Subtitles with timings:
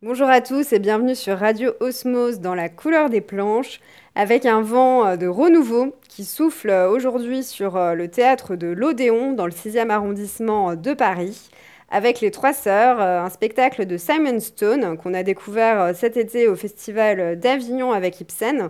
[0.00, 3.80] Bonjour à tous et bienvenue sur Radio Osmose dans la couleur des planches,
[4.14, 8.68] avec un vent euh, de renouveau qui souffle euh, aujourd'hui sur euh, le théâtre de
[8.68, 11.50] l'Odéon dans le 6e arrondissement de Paris,
[11.90, 16.54] avec Les Trois Sœurs, un spectacle de Simon Stone qu'on a découvert cet été au
[16.54, 18.68] Festival d'Avignon avec Ibsen,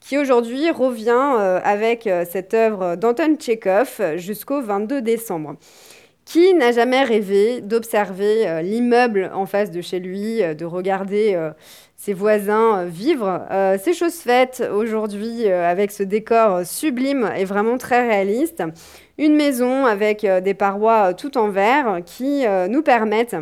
[0.00, 5.56] qui aujourd'hui revient avec cette œuvre d'Anton Tchekhov jusqu'au 22 décembre.
[6.30, 11.34] Qui n'a jamais rêvé d'observer euh, l'immeuble en face de chez lui, euh, de regarder
[11.34, 11.50] euh,
[11.96, 13.46] ses voisins vivre
[13.82, 18.62] C'est chose faite aujourd'hui avec ce décor sublime et vraiment très réaliste.
[19.18, 23.36] Une maison avec des parois tout en verre qui nous permettent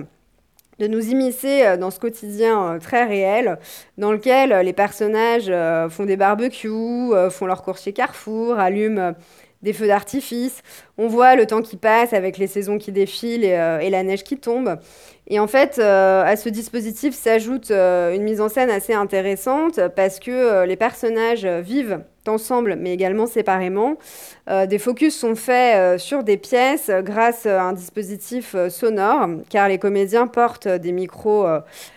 [0.81, 3.59] de nous immiscer dans ce quotidien très réel
[3.97, 5.53] dans lequel les personnages
[5.89, 9.15] font des barbecues, font leur course chez Carrefour, allument
[9.63, 10.63] des feux d'artifice.
[10.99, 14.23] On voit le temps qui passe avec les saisons qui défilent et, euh, la neige
[14.23, 14.79] qui tombe.
[15.27, 19.81] Et en fait, euh, à ce dispositif s'ajoute euh, une mise en scène assez intéressante
[19.95, 23.97] parce que les personnages vivent ensemble mais également séparément.
[24.47, 30.27] des focus sont faits sur des pièces grâce à un dispositif sonore car les comédiens
[30.27, 31.47] portent des micros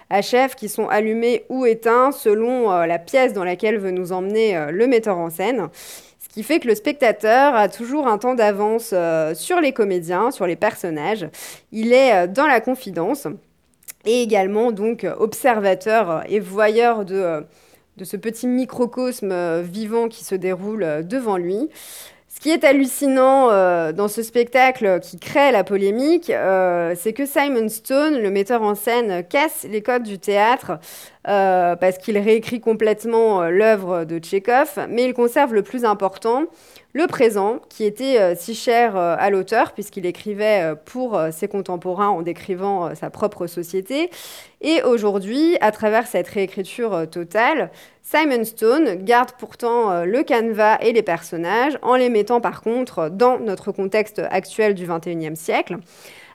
[0.09, 4.88] HF qui sont allumés ou éteints selon la pièce dans laquelle veut nous emmener le
[4.88, 5.67] metteur en scène
[6.31, 10.47] qui fait que le spectateur a toujours un temps d'avance euh, sur les comédiens, sur
[10.47, 11.27] les personnages.
[11.71, 13.27] Il est euh, dans la confidence
[14.05, 17.41] et également donc observateur et voyeur de, euh,
[17.97, 21.69] de ce petit microcosme vivant qui se déroule devant lui.
[22.33, 23.47] Ce qui est hallucinant
[23.91, 26.31] dans ce spectacle qui crée la polémique,
[26.95, 30.79] c'est que Simon Stone, le metteur en scène, casse les codes du théâtre
[31.27, 36.45] euh, parce qu'il réécrit complètement euh, l'œuvre de Tchekhov, mais il conserve le plus important,
[36.94, 42.22] le présent, qui était euh, si cher à l'auteur, puisqu'il écrivait pour ses contemporains en
[42.22, 44.09] décrivant sa propre société.
[44.61, 51.02] Et aujourd'hui, à travers cette réécriture totale, Simon Stone garde pourtant le canevas et les
[51.02, 55.78] personnages, en les mettant par contre dans notre contexte actuel du XXIe siècle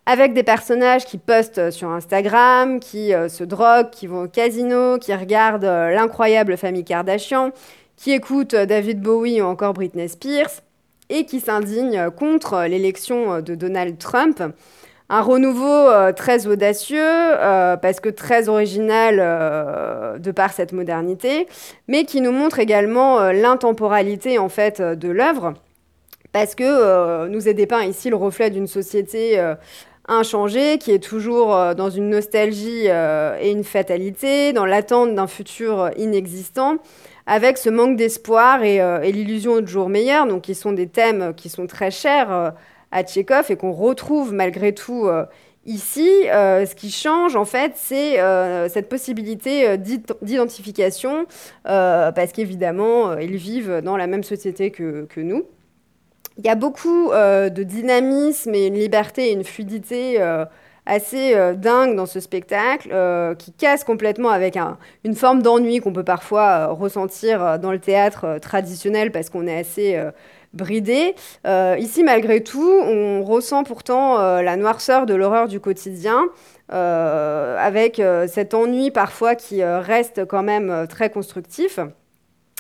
[0.07, 4.99] avec des personnages qui postent sur Instagram, qui euh, se droguent, qui vont au casino,
[4.99, 7.51] qui regardent euh, l'incroyable famille Kardashian,
[7.97, 10.63] qui écoutent euh, David Bowie ou encore Britney Spears,
[11.09, 14.43] et qui s'indignent contre l'élection de Donald Trump.
[15.09, 16.99] Un renouveau très audacieux,
[17.81, 21.47] parce que très original de par cette modernité,
[21.87, 25.55] mais qui nous montre également l'intemporalité en fait de l'œuvre,
[26.33, 29.41] parce que nous est dépeint ici le reflet d'une société
[30.09, 35.27] inchangé, qui est toujours euh, dans une nostalgie euh, et une fatalité, dans l'attente d'un
[35.27, 36.77] futur inexistant,
[37.27, 41.35] avec ce manque d'espoir et, euh, l'illusion de jours meilleurs, donc qui sont des thèmes
[41.35, 42.55] qui sont très chers
[42.93, 45.09] à Tchékov et qu'on retrouve malgré tout
[45.65, 46.09] ici.
[46.25, 48.19] ce qui change, en fait, c'est
[48.69, 51.27] cette possibilité d'identification,
[51.65, 55.45] parce qu'évidemment, ils vivent dans la même société que nous.
[56.39, 60.45] Il y a beaucoup euh, de dynamisme et une liberté et une fluidité euh,
[60.85, 62.95] assez euh, dingue dans ce spectacle,
[63.39, 64.59] qui casse complètement avec
[65.05, 70.01] une forme d'ennui qu'on peut parfois ressentir dans le théâtre traditionnel parce qu'on est assez
[70.53, 71.15] bridé.
[71.79, 76.27] ici, malgré tout, on ressent pourtant la noirceur de l'horreur du quotidien,
[76.69, 81.81] avec cet ennui parfois qui reste quand même très constructif.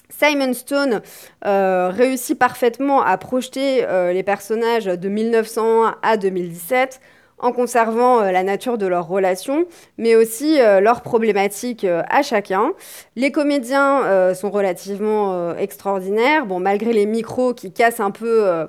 [0.09, 1.03] Simon Stone
[1.44, 7.00] euh, réussit parfaitement à projeter euh, les personnages de 1901 à 2017
[7.39, 9.67] en conservant euh, la nature de leurs relations,
[9.99, 12.72] mais aussi leurs problématiques à chacun.
[13.15, 18.67] Les comédiens sont relativement extraordinaires, malgré les micros qui cassent un peu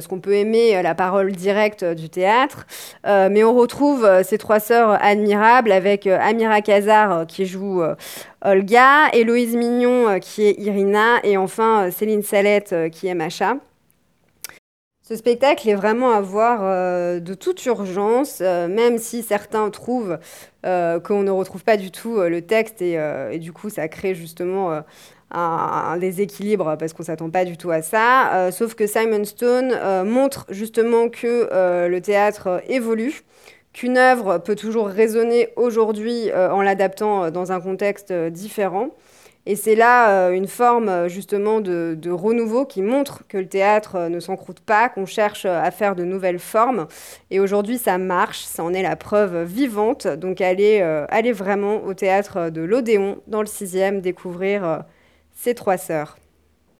[0.00, 2.66] ce qu'on peut aimer, euh, la parole directe du théâtre.
[3.06, 7.82] Euh, mais on retrouve ces trois sœurs admirables avec Amira Kazar qui joue
[8.44, 13.56] Olga, Héloïse Mignon qui est Irina et enfin Céline Salette qui est Macha.
[15.12, 16.62] Ce spectacle est vraiment à voir
[17.20, 20.18] de toute urgence, même si certains trouvent
[20.62, 24.82] qu'on ne retrouve pas du tout le texte et, du coup ça crée justement
[25.34, 28.32] un, déséquilibre parce qu'on ne s'attend pas du tout à ça.
[28.34, 33.22] Euh, sauf que Simon Stone euh, montre justement que euh, le théâtre évolue,
[33.72, 38.90] qu'une œuvre peut toujours résonner aujourd'hui en l'adaptant dans un contexte différent.
[39.44, 44.60] Et c'est là une forme justement de, renouveau qui montre que le théâtre ne s'encroute
[44.60, 46.86] pas, qu'on cherche à faire de nouvelles formes.
[47.30, 50.06] Et aujourd'hui, ça marche, ça en est la preuve vivante.
[50.06, 54.84] Donc allez, allez vraiment au théâtre de l'Odéon dans le 6e découvrir
[55.32, 56.16] ces trois sœurs.